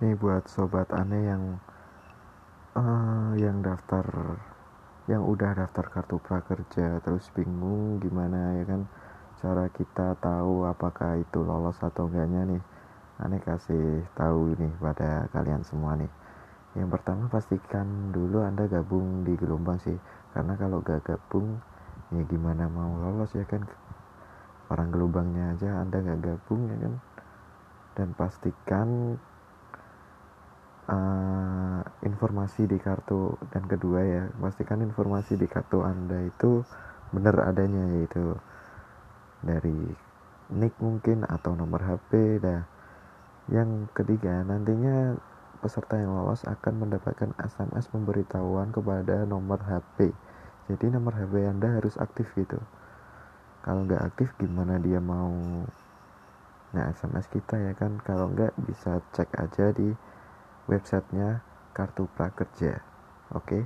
nih 0.00 0.16
buat 0.16 0.48
sobat 0.48 0.88
aneh 0.96 1.28
yang 1.28 1.44
uh, 2.72 3.36
yang 3.36 3.60
daftar 3.60 4.04
yang 5.04 5.20
udah 5.28 5.52
daftar 5.52 5.92
kartu 5.92 6.16
prakerja 6.24 7.04
terus 7.04 7.28
bingung 7.36 8.00
gimana 8.00 8.56
ya 8.56 8.64
kan? 8.64 8.88
Cara 9.44 9.68
kita 9.68 10.16
tahu 10.16 10.64
apakah 10.64 11.20
itu 11.20 11.44
lolos 11.44 11.76
atau 11.84 12.08
enggaknya 12.08 12.48
nih. 12.48 12.62
Aneh 13.20 13.44
kasih 13.44 14.08
tahu 14.16 14.56
nih 14.56 14.72
pada 14.80 15.28
kalian 15.36 15.60
semua 15.68 16.00
nih. 16.00 16.08
Yang 16.80 16.96
pertama 16.96 17.28
pastikan 17.28 18.08
dulu 18.08 18.40
anda 18.40 18.64
gabung 18.64 19.28
di 19.28 19.36
gelombang 19.36 19.76
sih. 19.84 20.00
Karena 20.32 20.56
kalau 20.56 20.80
gak 20.80 21.04
gabung 21.04 21.60
ya 22.08 22.24
gimana 22.24 22.72
mau 22.72 22.96
lolos 23.04 23.36
ya 23.36 23.44
kan? 23.44 23.68
Orang 24.72 24.88
gelombangnya 24.88 25.52
aja 25.52 25.84
anda 25.84 26.00
gak 26.00 26.24
gabung 26.24 26.72
ya 26.72 26.76
kan? 26.88 26.94
Dan 28.00 28.08
pastikan 28.16 29.20
uh, 30.90 31.80
informasi 32.02 32.66
di 32.66 32.76
kartu 32.82 33.38
dan 33.54 33.64
kedua 33.70 34.00
ya 34.02 34.22
pastikan 34.42 34.82
informasi 34.82 35.38
di 35.38 35.46
kartu 35.46 35.86
anda 35.86 36.18
itu 36.26 36.66
benar 37.14 37.46
adanya 37.46 37.86
yaitu 37.94 38.34
dari 39.40 39.94
nick 40.50 40.74
mungkin 40.82 41.22
atau 41.24 41.54
nomor 41.54 41.80
HP 41.80 42.42
dah 42.42 42.66
yang 43.54 43.86
ketiga 43.94 44.42
nantinya 44.42 45.14
peserta 45.62 45.94
yang 45.94 46.12
lolos 46.12 46.42
akan 46.42 46.86
mendapatkan 46.86 47.30
SMS 47.38 47.86
pemberitahuan 47.88 48.74
kepada 48.74 49.22
nomor 49.24 49.62
HP 49.62 50.10
jadi 50.70 50.86
nomor 50.86 51.18
HP 51.18 51.50
anda 51.50 51.66
harus 51.82 51.98
aktif 51.98 52.30
gitu. 52.38 52.54
Kalau 53.66 53.82
nggak 53.90 54.06
aktif 54.06 54.30
gimana 54.38 54.78
dia 54.78 55.02
mau 55.02 55.34
nah 56.70 56.86
SMS 56.94 57.26
kita 57.26 57.58
ya 57.58 57.74
kan? 57.74 57.98
Kalau 58.06 58.30
nggak 58.30 58.54
bisa 58.70 59.02
cek 59.10 59.34
aja 59.34 59.74
di 59.74 59.90
websitenya 60.70 61.42
kartu 61.74 62.06
prakerja 62.14 62.78
oke 63.34 63.42
okay? 63.42 63.62